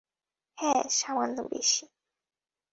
[0.57, 1.83] হ্যা, সামান্য বেশি।